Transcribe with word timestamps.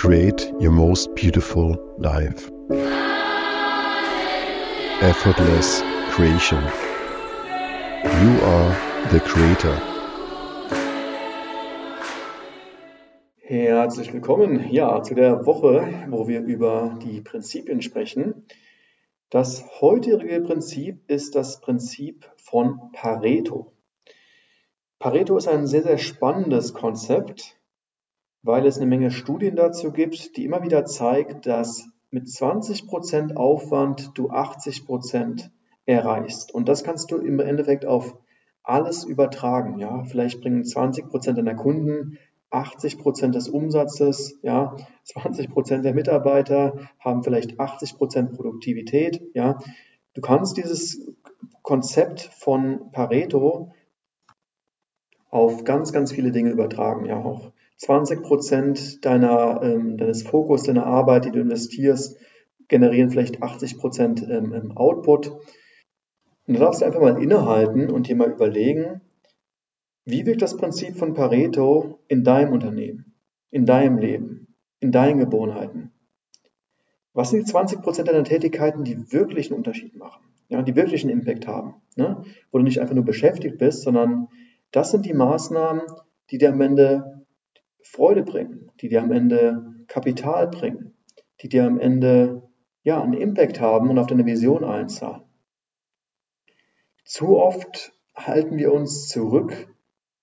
create 0.00 0.50
your 0.58 0.70
most 0.70 1.14
beautiful 1.14 1.76
life. 1.98 2.50
Effortless 5.02 5.82
creation. 6.10 6.62
You 8.02 8.30
are 8.42 8.72
the 9.12 9.20
creator. 9.20 9.76
Herzlich 13.42 14.10
willkommen, 14.14 14.70
ja, 14.70 15.02
zu 15.02 15.14
der 15.14 15.44
Woche, 15.44 16.06
wo 16.08 16.26
wir 16.26 16.40
über 16.40 16.98
die 17.02 17.20
Prinzipien 17.20 17.82
sprechen. 17.82 18.46
Das 19.28 19.66
heutige 19.82 20.40
Prinzip 20.40 21.10
ist 21.10 21.34
das 21.34 21.60
Prinzip 21.60 22.26
von 22.38 22.90
Pareto. 22.92 23.74
Pareto 24.98 25.36
ist 25.36 25.46
ein 25.46 25.66
sehr, 25.66 25.82
sehr 25.82 25.98
spannendes 25.98 26.72
Konzept, 26.72 27.59
weil 28.42 28.66
es 28.66 28.76
eine 28.76 28.86
Menge 28.86 29.10
Studien 29.10 29.56
dazu 29.56 29.92
gibt, 29.92 30.36
die 30.36 30.44
immer 30.44 30.62
wieder 30.62 30.84
zeigt, 30.84 31.46
dass 31.46 31.88
mit 32.10 32.26
20% 32.26 33.36
Aufwand 33.36 34.12
du 34.14 34.30
80% 34.30 35.50
erreichst. 35.86 36.52
Und 36.52 36.68
das 36.68 36.84
kannst 36.84 37.10
du 37.10 37.16
im 37.18 37.40
Endeffekt 37.40 37.86
auf 37.86 38.16
alles 38.62 39.04
übertragen. 39.04 39.78
Ja, 39.78 40.04
vielleicht 40.04 40.40
bringen 40.40 40.62
20% 40.62 41.32
deiner 41.32 41.54
Kunden 41.54 42.18
80% 42.50 43.30
des 43.30 43.48
Umsatzes, 43.48 44.38
ja, 44.42 44.76
20% 45.06 45.82
der 45.82 45.94
Mitarbeiter 45.94 46.88
haben 46.98 47.22
vielleicht 47.22 47.60
80% 47.60 48.34
Produktivität, 48.34 49.22
ja. 49.34 49.58
Du 50.14 50.20
kannst 50.20 50.56
dieses 50.56 51.14
Konzept 51.62 52.22
von 52.22 52.90
Pareto 52.90 53.72
auf 55.30 55.62
ganz, 55.62 55.92
ganz 55.92 56.10
viele 56.10 56.32
Dinge 56.32 56.50
übertragen, 56.50 57.04
ja 57.04 57.16
auch 57.22 57.52
20 57.80 58.22
Prozent 58.22 59.04
deiner, 59.06 59.62
ähm, 59.62 59.96
deines 59.96 60.22
Fokus, 60.22 60.64
deiner 60.64 60.84
Arbeit, 60.84 61.24
die 61.24 61.30
du 61.30 61.40
investierst, 61.40 62.18
generieren 62.68 63.10
vielleicht 63.10 63.42
80 63.42 63.78
Prozent 63.78 64.26
ähm, 64.28 64.72
Output. 64.76 65.28
Und 66.46 66.54
da 66.54 66.60
darfst 66.60 66.82
du 66.82 66.84
einfach 66.84 67.00
mal 67.00 67.22
innehalten 67.22 67.90
und 67.90 68.06
dir 68.06 68.16
mal 68.16 68.30
überlegen, 68.30 69.00
wie 70.04 70.26
wirkt 70.26 70.42
das 70.42 70.56
Prinzip 70.56 70.96
von 70.96 71.14
Pareto 71.14 72.00
in 72.08 72.22
deinem 72.22 72.52
Unternehmen, 72.52 73.14
in 73.50 73.64
deinem 73.64 73.96
Leben, 73.96 74.54
in 74.80 74.92
deinen 74.92 75.18
Gewohnheiten? 75.18 75.90
Was 77.14 77.30
sind 77.30 77.40
die 77.40 77.50
20 77.50 77.80
Prozent 77.80 78.08
deiner 78.08 78.24
Tätigkeiten, 78.24 78.84
die 78.84 79.10
wirklich 79.10 79.50
einen 79.50 79.58
Unterschied 79.58 79.96
machen, 79.96 80.22
ja, 80.48 80.60
die 80.60 80.76
wirklich 80.76 81.02
einen 81.02 81.18
Impact 81.18 81.46
haben, 81.46 81.76
ne? 81.96 82.24
wo 82.52 82.58
du 82.58 82.64
nicht 82.64 82.80
einfach 82.80 82.94
nur 82.94 83.04
beschäftigt 83.04 83.56
bist, 83.56 83.82
sondern 83.82 84.28
das 84.70 84.90
sind 84.90 85.06
die 85.06 85.14
Maßnahmen, 85.14 85.82
die 86.30 86.38
dir 86.38 86.52
am 86.52 86.60
Ende 86.60 87.19
Freude 87.82 88.22
bringen, 88.22 88.70
die 88.80 88.88
dir 88.88 89.02
am 89.02 89.12
Ende 89.12 89.74
Kapital 89.86 90.48
bringen, 90.48 90.94
die 91.42 91.48
dir 91.48 91.64
am 91.64 91.78
Ende 91.78 92.42
ja 92.82 93.02
einen 93.02 93.14
Impact 93.14 93.60
haben 93.60 93.90
und 93.90 93.98
auf 93.98 94.06
deine 94.06 94.26
Vision 94.26 94.64
einzahlen. 94.64 95.22
Zu 97.04 97.38
oft 97.38 97.92
halten 98.14 98.56
wir 98.56 98.72
uns 98.72 99.08
zurück, 99.08 99.74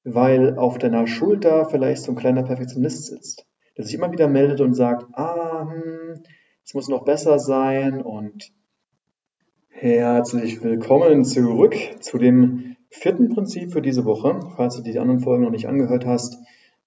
weil 0.04 0.58
auf 0.58 0.78
deiner 0.78 1.06
Schulter 1.06 1.66
vielleicht 1.66 2.04
so 2.04 2.14
ein 2.14 2.18
kleiner 2.18 2.44
Perfektionist 2.44 3.08
sitzt, 3.08 3.46
der 3.76 3.86
sich 3.86 3.94
immer 3.94 4.12
wieder 4.12 4.28
meldet 4.28 4.62
und 4.62 4.74
sagt, 4.74 5.06
ah, 5.14 5.70
hm, 5.70 6.24
es 6.64 6.74
muss 6.74 6.88
noch 6.88 7.04
besser 7.04 7.40
sein 7.40 8.02
und 8.02 8.52
herzlich 9.70 10.64
willkommen 10.64 11.26
zurück 11.26 11.76
zu 12.00 12.18
dem 12.18 12.78
vierten 12.90 13.30
Prinzip 13.30 13.72
für 13.74 13.82
diese 13.82 14.06
Woche. 14.06 14.40
Falls 14.56 14.78
du 14.78 14.84
die 14.84 14.98
anderen 14.98 15.20
Folgen 15.20 15.44
noch 15.44 15.52
nicht 15.52 15.68
angehört 15.68 16.06
hast, 16.06 16.38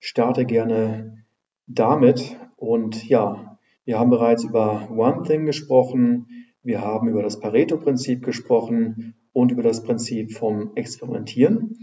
starte 0.01 0.45
gerne 0.45 1.25
damit. 1.67 2.37
Und 2.57 3.09
ja, 3.09 3.59
wir 3.85 3.99
haben 3.99 4.11
bereits 4.11 4.45
über 4.45 4.91
One 4.91 5.23
Thing 5.23 5.47
gesprochen, 5.47 6.27
wir 6.63 6.81
haben 6.81 7.09
über 7.09 7.23
das 7.23 7.41
Pareto-Prinzip 7.41 8.25
gesprochen 8.25 9.15
und 9.33 9.53
über 9.53 9.63
das 9.63 9.83
Prinzip 9.83 10.33
vom 10.33 10.73
Experimentieren. 10.75 11.79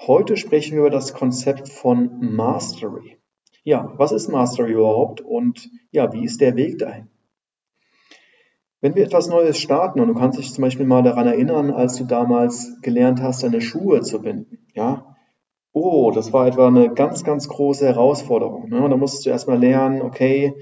Heute 0.00 0.36
sprechen 0.36 0.72
wir 0.72 0.80
über 0.80 0.90
das 0.90 1.12
Konzept 1.12 1.68
von 1.68 2.34
Mastery. 2.34 3.18
Ja, 3.62 3.92
was 3.96 4.12
ist 4.12 4.28
Mastery 4.28 4.72
überhaupt 4.72 5.20
und 5.20 5.70
ja, 5.90 6.12
wie 6.12 6.24
ist 6.24 6.40
der 6.40 6.56
Weg 6.56 6.78
dahin? 6.78 7.08
Wenn 8.80 8.94
wir 8.94 9.04
etwas 9.04 9.28
Neues 9.28 9.58
starten 9.58 10.00
und 10.00 10.08
du 10.08 10.14
kannst 10.14 10.38
dich 10.38 10.52
zum 10.52 10.62
Beispiel 10.62 10.86
mal 10.86 11.02
daran 11.02 11.26
erinnern, 11.26 11.70
als 11.70 11.96
du 11.96 12.04
damals 12.04 12.80
gelernt 12.80 13.20
hast, 13.20 13.42
deine 13.42 13.60
Schuhe 13.60 14.00
zu 14.02 14.22
binden, 14.22 14.66
ja, 14.72 15.07
Oh, 15.80 16.10
das 16.10 16.32
war 16.32 16.48
etwa 16.48 16.66
eine 16.66 16.92
ganz, 16.92 17.22
ganz 17.22 17.48
große 17.48 17.86
Herausforderung. 17.86 18.68
Ne? 18.68 18.88
Da 18.88 18.96
musstest 18.96 19.26
du 19.26 19.30
erstmal 19.30 19.60
lernen, 19.60 20.02
okay, 20.02 20.54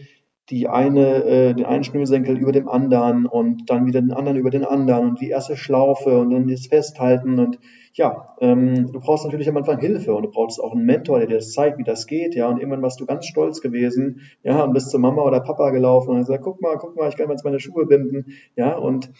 die 0.50 0.68
eine, 0.68 1.24
äh, 1.24 1.54
den 1.54 1.64
einen 1.64 1.84
Schnürsenkel 1.84 2.36
über 2.36 2.52
dem 2.52 2.68
anderen 2.68 3.24
und 3.24 3.70
dann 3.70 3.86
wieder 3.86 4.02
den 4.02 4.12
anderen 4.12 4.36
über 4.36 4.50
den 4.50 4.64
anderen 4.66 5.08
und 5.08 5.20
die 5.22 5.30
erste 5.30 5.56
Schlaufe 5.56 6.18
und 6.18 6.30
dann 6.30 6.48
das 6.48 6.66
Festhalten 6.66 7.38
und 7.38 7.58
ja, 7.94 8.36
ähm, 8.42 8.92
du 8.92 9.00
brauchst 9.00 9.24
natürlich 9.24 9.48
am 9.48 9.56
Anfang 9.56 9.80
Hilfe 9.80 10.14
und 10.14 10.24
du 10.24 10.30
brauchst 10.30 10.62
auch 10.62 10.72
einen 10.72 10.84
Mentor, 10.84 11.18
der 11.18 11.28
dir 11.28 11.36
das 11.36 11.52
zeigt, 11.52 11.78
wie 11.78 11.84
das 11.84 12.06
geht, 12.06 12.34
ja, 12.34 12.46
und 12.48 12.58
irgendwann 12.58 12.82
warst 12.82 13.00
du 13.00 13.06
ganz 13.06 13.24
stolz 13.24 13.62
gewesen, 13.62 14.20
ja, 14.42 14.62
und 14.64 14.74
bist 14.74 14.90
zur 14.90 15.00
Mama 15.00 15.22
oder 15.22 15.40
Papa 15.40 15.70
gelaufen 15.70 16.10
und 16.10 16.18
gesagt, 16.18 16.44
guck 16.44 16.60
mal, 16.60 16.76
guck 16.76 16.94
mal, 16.94 17.08
ich 17.08 17.16
kann 17.16 17.30
jetzt 17.30 17.44
meine 17.44 17.58
Schuhe 17.58 17.86
binden, 17.86 18.26
ja, 18.54 18.76
und 18.76 19.10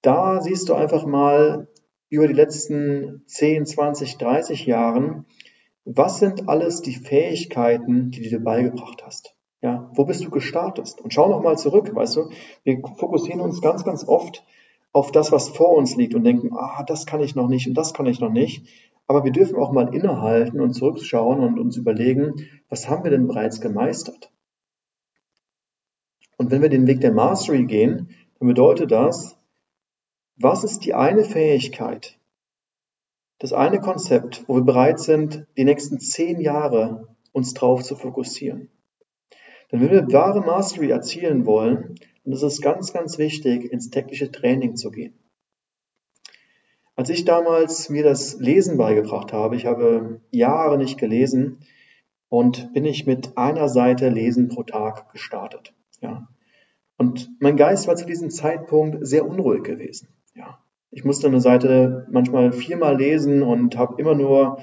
da 0.00 0.40
siehst 0.40 0.70
du 0.70 0.74
einfach 0.74 1.04
mal, 1.04 1.68
über 2.10 2.26
die 2.26 2.34
letzten 2.34 3.22
10, 3.26 3.66
20, 3.66 4.18
30 4.18 4.66
Jahren, 4.66 5.26
was 5.84 6.18
sind 6.18 6.48
alles 6.48 6.82
die 6.82 6.94
Fähigkeiten, 6.94 8.10
die 8.10 8.22
du 8.22 8.28
dir 8.28 8.40
beigebracht 8.40 9.02
hast? 9.04 9.34
Ja, 9.60 9.90
wo 9.94 10.04
bist 10.04 10.24
du 10.24 10.30
gestartet? 10.30 10.96
Und 11.02 11.12
schau 11.12 11.28
noch 11.28 11.42
mal 11.42 11.58
zurück, 11.58 11.94
weißt 11.94 12.16
du? 12.16 12.30
Wir 12.62 12.80
fokussieren 12.96 13.40
uns 13.40 13.60
ganz, 13.60 13.84
ganz 13.84 14.06
oft 14.06 14.44
auf 14.92 15.12
das, 15.12 15.32
was 15.32 15.48
vor 15.48 15.76
uns 15.76 15.96
liegt 15.96 16.14
und 16.14 16.24
denken, 16.24 16.52
ah, 16.54 16.84
das 16.84 17.06
kann 17.06 17.20
ich 17.20 17.34
noch 17.34 17.48
nicht 17.48 17.66
und 17.66 17.74
das 17.74 17.94
kann 17.94 18.06
ich 18.06 18.20
noch 18.20 18.30
nicht. 18.30 18.66
Aber 19.06 19.24
wir 19.24 19.32
dürfen 19.32 19.56
auch 19.56 19.72
mal 19.72 19.94
innehalten 19.94 20.60
und 20.60 20.74
zurückschauen 20.74 21.40
und 21.40 21.58
uns 21.58 21.76
überlegen, 21.76 22.46
was 22.68 22.88
haben 22.88 23.04
wir 23.04 23.10
denn 23.10 23.26
bereits 23.26 23.60
gemeistert? 23.60 24.30
Und 26.36 26.50
wenn 26.50 26.62
wir 26.62 26.68
den 26.68 26.86
Weg 26.86 27.00
der 27.00 27.12
Mastery 27.12 27.64
gehen, 27.64 28.10
dann 28.38 28.48
bedeutet 28.48 28.92
das, 28.92 29.37
was 30.40 30.62
ist 30.62 30.84
die 30.84 30.94
eine 30.94 31.24
Fähigkeit, 31.24 32.16
das 33.40 33.52
eine 33.52 33.80
Konzept, 33.80 34.44
wo 34.46 34.54
wir 34.54 34.62
bereit 34.62 35.00
sind, 35.00 35.46
die 35.56 35.64
nächsten 35.64 35.98
zehn 35.98 36.40
Jahre 36.40 37.08
uns 37.32 37.54
drauf 37.54 37.82
zu 37.82 37.96
fokussieren? 37.96 38.70
Denn 39.70 39.80
wenn 39.80 39.90
wir 39.90 40.12
wahre 40.12 40.40
Mastery 40.40 40.90
erzielen 40.90 41.44
wollen, 41.44 41.96
dann 42.24 42.32
ist 42.32 42.42
es 42.42 42.60
ganz, 42.60 42.92
ganz 42.92 43.18
wichtig, 43.18 43.70
ins 43.70 43.90
tägliche 43.90 44.30
Training 44.30 44.76
zu 44.76 44.90
gehen. 44.90 45.18
Als 46.94 47.10
ich 47.10 47.24
damals 47.24 47.90
mir 47.90 48.02
das 48.02 48.38
Lesen 48.38 48.76
beigebracht 48.76 49.32
habe, 49.32 49.56
ich 49.56 49.66
habe 49.66 50.20
Jahre 50.30 50.78
nicht 50.78 50.98
gelesen 50.98 51.58
und 52.28 52.72
bin 52.72 52.84
ich 52.84 53.06
mit 53.06 53.36
einer 53.36 53.68
Seite 53.68 54.08
Lesen 54.08 54.48
pro 54.48 54.62
Tag 54.62 55.12
gestartet. 55.12 55.74
Ja. 56.00 56.28
Und 56.96 57.28
mein 57.40 57.56
Geist 57.56 57.86
war 57.86 57.96
zu 57.96 58.06
diesem 58.06 58.30
Zeitpunkt 58.30 59.06
sehr 59.06 59.28
unruhig 59.28 59.62
gewesen 59.62 60.08
ja, 60.38 60.58
ich 60.90 61.04
musste 61.04 61.26
eine 61.26 61.40
Seite 61.40 62.06
manchmal 62.10 62.52
viermal 62.52 62.96
lesen 62.96 63.42
und 63.42 63.76
habe 63.76 64.00
immer 64.00 64.14
nur, 64.14 64.58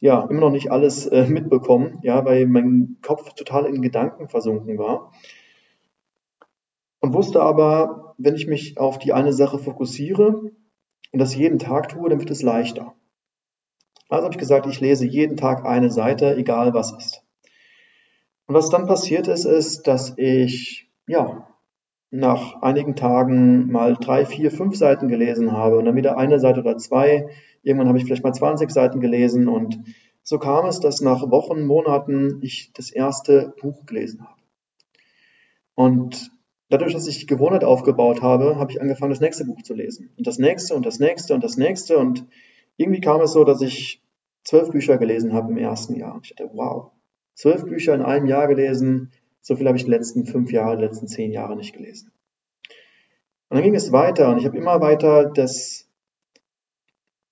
ja, 0.00 0.26
immer 0.28 0.40
noch 0.40 0.50
nicht 0.50 0.70
alles 0.70 1.06
äh, 1.06 1.26
mitbekommen, 1.26 2.00
ja, 2.02 2.24
weil 2.24 2.46
mein 2.46 2.98
Kopf 3.02 3.32
total 3.34 3.66
in 3.66 3.80
Gedanken 3.80 4.28
versunken 4.28 4.78
war. 4.78 5.12
Und 7.00 7.14
wusste 7.14 7.40
aber, 7.42 8.14
wenn 8.18 8.34
ich 8.34 8.46
mich 8.46 8.78
auf 8.78 8.98
die 8.98 9.12
eine 9.12 9.32
Sache 9.32 9.58
fokussiere 9.58 10.50
und 11.12 11.18
das 11.18 11.34
jeden 11.34 11.58
Tag 11.58 11.88
tue, 11.88 12.10
dann 12.10 12.18
wird 12.18 12.30
es 12.30 12.42
leichter. 12.42 12.94
Also 14.08 14.24
habe 14.24 14.34
ich 14.34 14.38
gesagt, 14.38 14.66
ich 14.66 14.80
lese 14.80 15.06
jeden 15.06 15.36
Tag 15.36 15.64
eine 15.64 15.90
Seite, 15.90 16.36
egal 16.36 16.74
was 16.74 16.92
ist. 16.92 17.22
Und 18.46 18.54
was 18.54 18.68
dann 18.68 18.86
passiert 18.86 19.28
ist, 19.28 19.44
ist, 19.44 19.86
dass 19.86 20.18
ich 20.18 20.90
ja 21.06 21.49
nach 22.10 22.60
einigen 22.62 22.96
Tagen 22.96 23.70
mal 23.70 23.94
drei, 23.94 24.24
vier, 24.24 24.50
fünf 24.50 24.76
Seiten 24.76 25.08
gelesen 25.08 25.52
habe 25.52 25.78
und 25.78 25.84
dann 25.84 25.96
wieder 25.96 26.18
eine 26.18 26.40
Seite 26.40 26.60
oder 26.60 26.76
zwei. 26.76 27.28
Irgendwann 27.62 27.88
habe 27.88 27.98
ich 27.98 28.04
vielleicht 28.04 28.24
mal 28.24 28.32
20 28.32 28.70
Seiten 28.70 29.00
gelesen 29.00 29.48
und 29.48 29.80
so 30.22 30.38
kam 30.38 30.66
es, 30.66 30.80
dass 30.80 31.00
nach 31.00 31.30
Wochen, 31.30 31.66
Monaten 31.66 32.40
ich 32.42 32.72
das 32.74 32.90
erste 32.90 33.54
Buch 33.60 33.86
gelesen 33.86 34.22
habe. 34.22 34.40
Und 35.74 36.30
dadurch, 36.68 36.92
dass 36.92 37.06
ich 37.06 37.26
Gewohnheit 37.26 37.64
aufgebaut 37.64 38.22
habe, 38.22 38.56
habe 38.56 38.72
ich 38.72 38.80
angefangen, 38.80 39.10
das 39.10 39.20
nächste 39.20 39.44
Buch 39.44 39.62
zu 39.62 39.74
lesen. 39.74 40.10
Und 40.16 40.26
das 40.26 40.38
nächste 40.38 40.74
und 40.74 40.84
das 40.84 40.98
nächste 40.98 41.34
und 41.34 41.44
das 41.44 41.56
nächste. 41.56 41.98
Und 41.98 42.26
irgendwie 42.76 43.00
kam 43.00 43.20
es 43.20 43.32
so, 43.32 43.44
dass 43.44 43.60
ich 43.60 44.02
zwölf 44.44 44.70
Bücher 44.70 44.98
gelesen 44.98 45.32
habe 45.32 45.52
im 45.52 45.58
ersten 45.58 45.94
Jahr. 45.94 46.20
Ich 46.22 46.34
dachte, 46.34 46.50
wow, 46.54 46.90
zwölf 47.34 47.64
Bücher 47.64 47.94
in 47.94 48.02
einem 48.02 48.26
Jahr 48.26 48.46
gelesen, 48.46 49.12
so 49.40 49.56
viel 49.56 49.66
habe 49.66 49.76
ich 49.76 49.84
die 49.84 49.90
letzten 49.90 50.26
fünf 50.26 50.52
Jahre, 50.52 50.76
die 50.76 50.84
letzten 50.84 51.08
zehn 51.08 51.32
Jahre 51.32 51.56
nicht 51.56 51.74
gelesen. 51.74 52.12
Und 53.48 53.56
dann 53.56 53.64
ging 53.64 53.74
es 53.74 53.92
weiter 53.92 54.30
und 54.30 54.38
ich 54.38 54.46
habe 54.46 54.56
immer 54.56 54.80
weiter 54.80 55.24
das, 55.24 55.88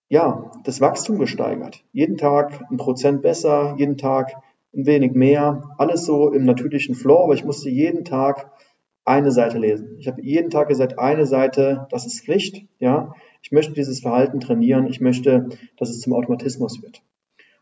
ja, 0.09 0.51
das 0.65 0.81
Wachstum 0.81 1.19
gesteigert. 1.19 1.85
Jeden 1.93 2.17
Tag 2.17 2.61
ein 2.71 2.77
Prozent 2.77 3.23
besser, 3.23 3.77
jeden 3.79 3.97
Tag 3.97 4.33
ein 4.75 4.87
wenig 4.87 5.13
mehr, 5.13 5.75
alles 5.79 6.05
so 6.05 6.33
im 6.33 6.45
natürlichen 6.45 6.95
Flow, 6.95 7.25
aber 7.25 7.35
ich 7.35 7.45
musste 7.45 7.71
jeden 7.71 8.05
Tag 8.05 8.51
eine 9.05 9.31
Seite 9.31 9.59
lesen. 9.59 9.97
Ich 9.99 10.09
habe 10.09 10.21
jeden 10.23 10.51
Tag 10.51 10.69
gesagt, 10.69 10.99
eine 10.99 11.25
Seite, 11.27 11.87
das 11.91 12.05
ist 12.05 12.25
Pflicht, 12.25 12.67
ja. 12.79 13.15
Ich 13.43 13.53
möchte 13.53 13.73
dieses 13.73 14.01
Verhalten 14.01 14.41
trainieren, 14.41 14.87
ich 14.87 15.01
möchte, 15.01 15.49
dass 15.77 15.91
es 15.91 16.01
zum 16.01 16.13
Automatismus 16.13 16.83
wird. 16.83 17.03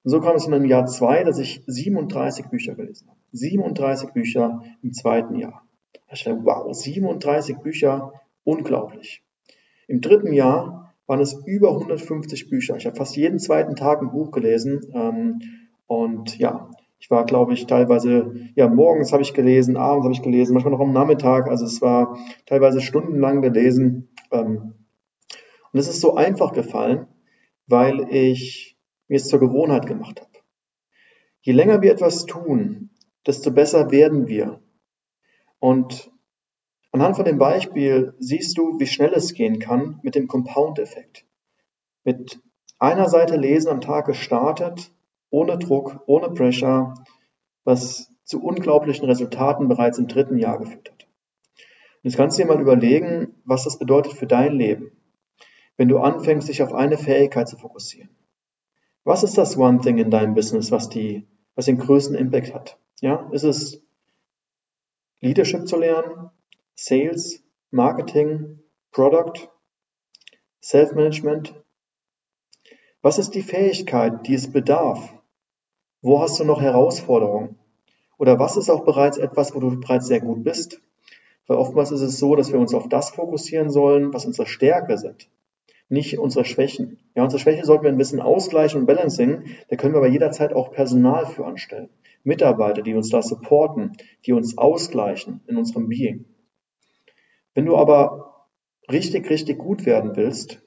Und 0.06 0.12
so 0.12 0.20
kam 0.20 0.36
es 0.36 0.46
in 0.46 0.54
einem 0.54 0.66
Jahr 0.66 0.86
zwei, 0.86 1.24
dass 1.24 1.40
ich 1.40 1.64
37 1.66 2.46
Bücher 2.46 2.76
gelesen 2.76 3.08
habe. 3.08 3.18
37 3.32 4.10
Bücher 4.10 4.62
im 4.80 4.92
zweiten 4.92 5.34
Jahr. 5.34 5.64
Ich 6.12 6.22
dachte, 6.22 6.38
wow, 6.44 6.72
37 6.72 7.56
Bücher, 7.56 8.12
unglaublich. 8.44 9.24
Im 9.88 10.00
dritten 10.00 10.32
Jahr 10.32 10.94
waren 11.08 11.18
es 11.18 11.32
über 11.44 11.70
150 11.70 12.48
Bücher. 12.48 12.76
Ich 12.76 12.86
habe 12.86 12.94
fast 12.94 13.16
jeden 13.16 13.40
zweiten 13.40 13.74
Tag 13.74 14.00
ein 14.00 14.12
Buch 14.12 14.30
gelesen. 14.30 14.80
Ähm, 14.94 15.40
und 15.88 16.38
ja, 16.38 16.70
ich 17.00 17.10
war, 17.10 17.24
glaube 17.24 17.54
ich, 17.54 17.66
teilweise, 17.66 18.32
ja, 18.54 18.68
morgens 18.68 19.12
habe 19.12 19.24
ich 19.24 19.34
gelesen, 19.34 19.76
abends 19.76 20.04
habe 20.04 20.14
ich 20.14 20.22
gelesen, 20.22 20.54
manchmal 20.54 20.72
noch 20.72 20.80
am 20.80 20.92
Nachmittag. 20.92 21.48
Also 21.48 21.64
es 21.64 21.82
war 21.82 22.16
teilweise 22.44 22.80
stundenlang 22.80 23.42
gelesen. 23.42 24.10
Ähm, 24.30 24.74
und 25.72 25.80
es 25.80 25.88
ist 25.88 26.00
so 26.00 26.14
einfach 26.14 26.52
gefallen, 26.52 27.08
weil 27.66 28.06
ich 28.14 28.75
mir 29.08 29.16
es 29.16 29.28
zur 29.28 29.40
Gewohnheit 29.40 29.86
gemacht 29.86 30.20
habe. 30.20 30.30
Je 31.40 31.52
länger 31.52 31.82
wir 31.82 31.92
etwas 31.92 32.26
tun, 32.26 32.90
desto 33.26 33.50
besser 33.50 33.90
werden 33.90 34.26
wir. 34.26 34.60
Und 35.58 36.10
anhand 36.92 37.16
von 37.16 37.24
dem 37.24 37.38
Beispiel 37.38 38.14
siehst 38.18 38.58
du, 38.58 38.78
wie 38.78 38.86
schnell 38.86 39.12
es 39.14 39.34
gehen 39.34 39.58
kann 39.58 40.00
mit 40.02 40.14
dem 40.14 40.28
Compound-Effekt. 40.28 41.24
Mit 42.04 42.40
einer 42.78 43.08
Seite 43.08 43.36
lesen 43.36 43.68
am 43.68 43.80
Tag 43.80 44.06
gestartet 44.06 44.92
ohne 45.30 45.58
Druck, 45.58 46.02
ohne 46.06 46.30
Pressure, 46.30 46.94
was 47.64 48.10
zu 48.24 48.42
unglaublichen 48.42 49.06
Resultaten 49.06 49.68
bereits 49.68 49.98
im 49.98 50.08
dritten 50.08 50.38
Jahr 50.38 50.58
geführt 50.58 50.90
hat. 50.90 51.04
Und 51.04 52.10
jetzt 52.10 52.16
kannst 52.16 52.38
du 52.38 52.42
dir 52.42 52.48
mal 52.48 52.60
überlegen, 52.60 53.34
was 53.44 53.64
das 53.64 53.78
bedeutet 53.78 54.12
für 54.12 54.26
dein 54.26 54.52
Leben, 54.52 54.92
wenn 55.76 55.88
du 55.88 55.98
anfängst, 55.98 56.48
dich 56.48 56.62
auf 56.62 56.72
eine 56.72 56.98
Fähigkeit 56.98 57.48
zu 57.48 57.56
fokussieren. 57.56 58.10
Was 59.06 59.22
ist 59.22 59.38
das 59.38 59.56
One 59.56 59.78
Thing 59.78 59.98
in 59.98 60.10
deinem 60.10 60.34
Business, 60.34 60.72
was, 60.72 60.88
die, 60.88 61.28
was 61.54 61.66
den 61.66 61.78
größten 61.78 62.16
Impact 62.16 62.52
hat? 62.52 62.76
Ja, 63.00 63.28
ist 63.30 63.44
es 63.44 63.80
Leadership 65.20 65.68
zu 65.68 65.76
lernen, 65.76 66.30
Sales, 66.74 67.40
Marketing, 67.70 68.58
Product, 68.90 69.48
Self-Management? 70.60 71.54
Was 73.00 73.20
ist 73.20 73.36
die 73.36 73.42
Fähigkeit, 73.42 74.26
die 74.26 74.34
es 74.34 74.50
bedarf, 74.50 75.14
wo 76.02 76.20
hast 76.20 76.40
du 76.40 76.44
noch 76.44 76.60
Herausforderungen? 76.60 77.60
Oder 78.18 78.40
was 78.40 78.56
ist 78.56 78.70
auch 78.70 78.84
bereits 78.84 79.18
etwas, 79.18 79.54
wo 79.54 79.60
du 79.60 79.78
bereits 79.78 80.08
sehr 80.08 80.20
gut 80.20 80.42
bist? 80.42 80.80
Weil 81.46 81.58
oftmals 81.58 81.92
ist 81.92 82.00
es 82.00 82.18
so, 82.18 82.34
dass 82.34 82.50
wir 82.50 82.58
uns 82.58 82.74
auf 82.74 82.88
das 82.88 83.10
fokussieren 83.10 83.70
sollen, 83.70 84.12
was 84.12 84.26
unsere 84.26 84.48
Stärke 84.48 84.98
sind, 84.98 85.30
nicht 85.88 86.18
unsere 86.18 86.44
Schwächen. 86.44 86.98
Ja, 87.14 87.22
unsere 87.24 87.40
Schwäche 87.40 87.64
sollten 87.64 87.84
wir 87.84 87.90
ein 87.90 87.98
bisschen 87.98 88.20
ausgleichen 88.20 88.80
und 88.80 88.86
balancing. 88.86 89.44
Da 89.68 89.76
können 89.76 89.94
wir 89.94 89.98
aber 89.98 90.08
jederzeit 90.08 90.52
auch 90.52 90.72
Personal 90.72 91.26
für 91.26 91.46
anstellen. 91.46 91.90
Mitarbeiter, 92.24 92.82
die 92.82 92.94
uns 92.94 93.10
da 93.10 93.22
supporten, 93.22 93.96
die 94.24 94.32
uns 94.32 94.58
ausgleichen 94.58 95.42
in 95.46 95.56
unserem 95.56 95.88
Being. 95.88 96.24
Wenn 97.54 97.66
du 97.66 97.76
aber 97.76 98.48
richtig, 98.90 99.30
richtig 99.30 99.58
gut 99.58 99.86
werden 99.86 100.16
willst, 100.16 100.60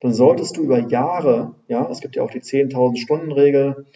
dann 0.00 0.12
solltest 0.12 0.56
du 0.56 0.62
über 0.62 0.78
Jahre, 0.78 1.56
ja, 1.66 1.88
es 1.90 2.00
gibt 2.00 2.16
ja 2.16 2.22
auch 2.22 2.30
die 2.30 2.40
10.000 2.40 2.96
Stunden 2.96 3.32
Regel, 3.32 3.86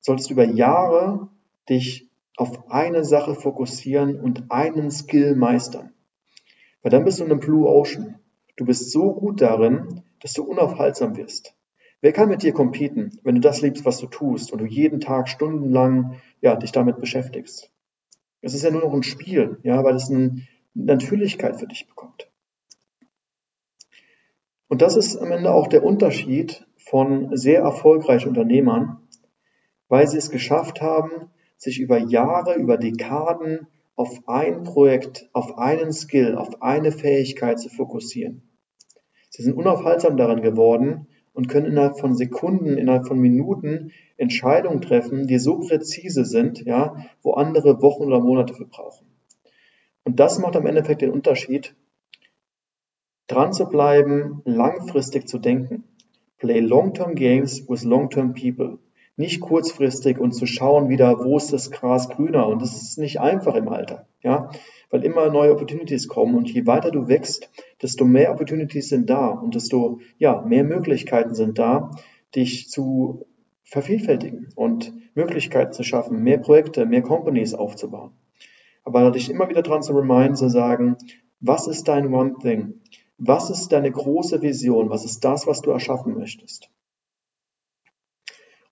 solltest 0.00 0.28
du 0.28 0.34
über 0.34 0.44
Jahre 0.44 1.28
dich 1.68 2.10
auf 2.36 2.70
eine 2.70 3.04
Sache 3.04 3.34
fokussieren 3.34 4.20
und 4.20 4.50
einen 4.50 4.90
Skill 4.90 5.36
meistern. 5.36 5.92
Weil 6.82 6.90
dann 6.90 7.04
bist 7.04 7.20
du 7.20 7.24
in 7.24 7.30
einem 7.30 7.40
Blue 7.40 7.68
Ocean. 7.68 8.18
Du 8.56 8.64
bist 8.64 8.90
so 8.90 9.14
gut 9.14 9.40
darin, 9.40 10.02
dass 10.20 10.34
du 10.34 10.44
unaufhaltsam 10.44 11.16
wirst. 11.16 11.54
Wer 12.00 12.12
kann 12.12 12.28
mit 12.28 12.42
dir 12.42 12.52
competen, 12.52 13.18
wenn 13.22 13.36
du 13.36 13.40
das 13.40 13.62
liebst, 13.62 13.84
was 13.84 13.98
du 13.98 14.06
tust 14.06 14.52
und 14.52 14.60
du 14.60 14.66
jeden 14.66 15.00
Tag 15.00 15.28
stundenlang 15.28 16.20
ja, 16.40 16.56
dich 16.56 16.72
damit 16.72 16.98
beschäftigst? 16.98 17.70
Es 18.40 18.54
ist 18.54 18.64
ja 18.64 18.70
nur 18.70 18.82
noch 18.82 18.92
ein 18.92 19.04
Spiel, 19.04 19.58
ja, 19.62 19.82
weil 19.84 19.94
es 19.94 20.10
eine 20.10 20.42
Natürlichkeit 20.74 21.58
für 21.58 21.66
dich 21.66 21.86
bekommt. 21.86 22.28
Und 24.68 24.82
das 24.82 24.96
ist 24.96 25.16
am 25.16 25.30
Ende 25.30 25.52
auch 25.52 25.68
der 25.68 25.84
Unterschied 25.84 26.66
von 26.76 27.36
sehr 27.36 27.60
erfolgreichen 27.60 28.28
Unternehmern 28.28 29.02
weil 29.92 30.08
sie 30.08 30.16
es 30.16 30.30
geschafft 30.30 30.80
haben, 30.80 31.28
sich 31.58 31.78
über 31.78 31.98
Jahre, 31.98 32.54
über 32.54 32.78
Dekaden 32.78 33.66
auf 33.96 34.26
ein 34.26 34.62
Projekt, 34.64 35.28
auf 35.32 35.58
einen 35.58 35.92
Skill, 35.92 36.36
auf 36.36 36.62
eine 36.62 36.92
Fähigkeit 36.92 37.58
zu 37.58 37.68
fokussieren. 37.68 38.42
Sie 39.30 39.42
sind 39.42 39.56
unaufhaltsam 39.56 40.16
daran 40.16 40.42
geworden 40.42 41.06
und 41.32 41.48
können 41.48 41.66
innerhalb 41.66 41.98
von 41.98 42.14
Sekunden, 42.14 42.76
innerhalb 42.76 43.06
von 43.06 43.18
Minuten 43.18 43.92
Entscheidungen 44.16 44.80
treffen, 44.80 45.26
die 45.26 45.38
so 45.38 45.58
präzise 45.58 46.24
sind, 46.24 46.64
ja, 46.64 46.96
wo 47.22 47.32
andere 47.32 47.80
Wochen 47.80 48.04
oder 48.04 48.20
Monate 48.20 48.54
für 48.54 48.66
brauchen. 48.66 49.06
Und 50.04 50.20
das 50.20 50.38
macht 50.38 50.56
am 50.56 50.66
Endeffekt 50.66 51.02
den 51.02 51.10
Unterschied, 51.10 51.74
dran 53.26 53.52
zu 53.52 53.66
bleiben, 53.66 54.42
langfristig 54.44 55.28
zu 55.28 55.38
denken. 55.38 55.84
Play 56.38 56.60
long-term 56.60 57.14
games 57.14 57.68
with 57.68 57.84
long-term 57.84 58.34
people 58.34 58.78
nicht 59.16 59.40
kurzfristig 59.40 60.18
und 60.18 60.32
zu 60.32 60.46
schauen 60.46 60.88
wieder, 60.88 61.24
wo 61.24 61.36
ist 61.36 61.52
das 61.52 61.70
Gras 61.70 62.08
grüner. 62.08 62.46
Und 62.46 62.62
das 62.62 62.80
ist 62.80 62.98
nicht 62.98 63.20
einfach 63.20 63.54
im 63.54 63.68
Alter, 63.68 64.06
ja, 64.22 64.50
weil 64.90 65.04
immer 65.04 65.28
neue 65.30 65.52
Opportunities 65.52 66.08
kommen 66.08 66.34
und 66.34 66.50
je 66.50 66.66
weiter 66.66 66.90
du 66.90 67.08
wächst, 67.08 67.50
desto 67.80 68.04
mehr 68.04 68.32
Opportunities 68.32 68.88
sind 68.88 69.10
da 69.10 69.28
und 69.28 69.54
desto, 69.54 70.00
ja, 70.18 70.40
mehr 70.42 70.64
Möglichkeiten 70.64 71.34
sind 71.34 71.58
da, 71.58 71.90
dich 72.34 72.70
zu 72.70 73.26
vervielfältigen 73.64 74.48
und 74.54 74.92
Möglichkeiten 75.14 75.72
zu 75.72 75.82
schaffen, 75.82 76.22
mehr 76.22 76.38
Projekte, 76.38 76.86
mehr 76.86 77.02
Companies 77.02 77.54
aufzubauen. 77.54 78.12
Aber 78.84 79.10
dich 79.10 79.30
immer 79.30 79.48
wieder 79.48 79.62
dran 79.62 79.82
zu 79.82 79.92
reminden, 79.94 80.36
zu 80.36 80.48
sagen, 80.48 80.96
was 81.40 81.66
ist 81.66 81.88
dein 81.88 82.12
One 82.12 82.36
Thing? 82.40 82.80
Was 83.18 83.50
ist 83.50 83.68
deine 83.68 83.90
große 83.90 84.42
Vision? 84.42 84.90
Was 84.90 85.04
ist 85.04 85.24
das, 85.24 85.46
was 85.46 85.60
du 85.60 85.70
erschaffen 85.70 86.14
möchtest? 86.14 86.70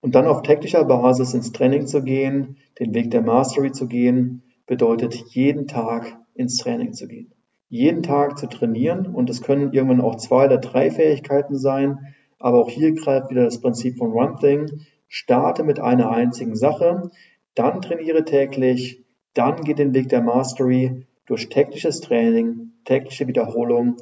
Und 0.01 0.15
dann 0.15 0.25
auf 0.27 0.41
täglicher 0.41 0.83
Basis 0.83 1.33
ins 1.33 1.51
Training 1.51 1.85
zu 1.85 2.03
gehen, 2.03 2.57
den 2.79 2.93
Weg 2.93 3.11
der 3.11 3.21
Mastery 3.21 3.71
zu 3.71 3.87
gehen, 3.87 4.43
bedeutet 4.65 5.13
jeden 5.29 5.67
Tag 5.67 6.17
ins 6.33 6.57
Training 6.57 6.93
zu 6.93 7.07
gehen. 7.07 7.31
Jeden 7.69 8.03
Tag 8.03 8.37
zu 8.37 8.47
trainieren. 8.47 9.05
Und 9.07 9.29
es 9.29 9.41
können 9.41 9.73
irgendwann 9.73 10.01
auch 10.01 10.15
zwei 10.15 10.45
oder 10.45 10.57
drei 10.57 10.91
Fähigkeiten 10.91 11.55
sein, 11.55 11.99
aber 12.39 12.59
auch 12.59 12.69
hier 12.69 12.93
greift 12.93 13.29
wieder 13.29 13.45
das 13.45 13.61
Prinzip 13.61 13.97
von 13.97 14.11
One 14.11 14.37
Thing. 14.39 14.81
Starte 15.07 15.63
mit 15.63 15.79
einer 15.79 16.09
einzigen 16.09 16.55
Sache, 16.55 17.11
dann 17.53 17.81
trainiere 17.81 18.23
täglich, 18.23 19.03
dann 19.33 19.61
geh 19.61 19.73
den 19.73 19.93
Weg 19.93 20.09
der 20.09 20.21
Mastery 20.21 21.05
durch 21.25 21.49
tägliches 21.49 21.99
Training, 22.01 22.71
tägliche 22.85 23.27
Wiederholung 23.27 23.97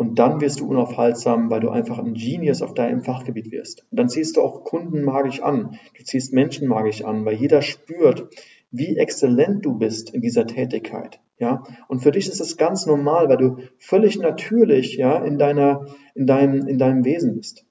und 0.00 0.18
dann 0.18 0.40
wirst 0.40 0.60
du 0.60 0.66
unaufhaltsam, 0.66 1.50
weil 1.50 1.60
du 1.60 1.68
einfach 1.68 1.98
ein 1.98 2.14
Genius 2.14 2.62
auf 2.62 2.72
deinem 2.72 3.02
Fachgebiet 3.02 3.52
wirst. 3.52 3.84
Und 3.90 4.00
dann 4.00 4.08
ziehst 4.08 4.34
du 4.34 4.40
auch 4.40 4.64
Kunden 4.64 5.02
magisch 5.02 5.42
an. 5.42 5.78
Du 5.94 6.02
ziehst 6.02 6.32
Menschen 6.32 6.68
magisch 6.68 7.04
an, 7.04 7.26
weil 7.26 7.34
jeder 7.34 7.60
spürt, 7.60 8.30
wie 8.70 8.96
exzellent 8.96 9.62
du 9.66 9.74
bist 9.74 10.14
in 10.14 10.22
dieser 10.22 10.46
Tätigkeit. 10.46 11.20
Ja, 11.38 11.64
und 11.86 11.98
für 11.98 12.12
dich 12.12 12.28
ist 12.28 12.40
es 12.40 12.56
ganz 12.56 12.86
normal, 12.86 13.28
weil 13.28 13.36
du 13.36 13.58
völlig 13.76 14.18
natürlich, 14.18 14.96
ja, 14.96 15.22
in 15.22 15.36
deiner, 15.36 15.84
in 16.14 16.26
deinem, 16.26 16.66
in 16.66 16.78
deinem 16.78 17.04
Wesen 17.04 17.34
bist. 17.34 17.66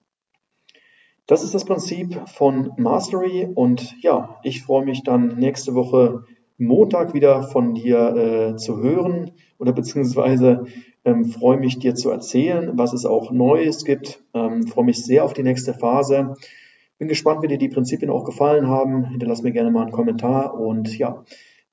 Das 1.26 1.44
ist 1.44 1.56
das 1.56 1.66
Prinzip 1.66 2.16
von 2.28 2.74
Mastery 2.78 3.48
und 3.52 3.96
ja, 4.04 4.40
ich 4.44 4.62
freue 4.62 4.86
mich 4.86 5.02
dann 5.02 5.40
nächste 5.40 5.74
Woche 5.74 6.26
Montag 6.60 7.16
wieder 7.16 7.42
von 7.42 7.74
dir 7.74 8.52
äh, 8.54 8.56
zu 8.58 8.78
hören 8.78 9.32
oder 9.58 9.74
beziehungsweise 9.74 10.66
ähm, 11.06 11.26
freue 11.26 11.58
mich 11.58 11.80
dir 11.80 11.96
zu 11.96 12.10
erzählen, 12.10 12.72
was 12.78 12.94
es 12.94 13.06
auch 13.06 13.32
Neues 13.32 13.84
gibt. 13.86 14.24
Ähm, 14.34 14.68
freue 14.68 14.86
mich 14.86 15.04
sehr 15.04 15.24
auf 15.24 15.34
die 15.34 15.44
nächste 15.44 15.74
Phase. 15.74 16.36
Bin 16.98 17.08
gespannt, 17.08 17.42
wie 17.42 17.48
dir 17.48 17.58
die 17.58 17.70
Prinzipien 17.70 18.12
auch 18.12 18.26
gefallen 18.26 18.68
haben. 18.68 19.06
Hinterlass 19.06 19.42
mir 19.42 19.52
gerne 19.52 19.72
mal 19.72 19.84
einen 19.84 19.92
Kommentar 19.92 20.60
und 20.60 20.98
ja, 20.98 21.24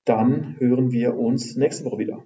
dann 0.04 0.56
hören 0.59 0.92
wir 0.92 1.18
uns 1.18 1.56
nächste 1.56 1.85
Woche 1.85 1.99
wieder. 1.99 2.25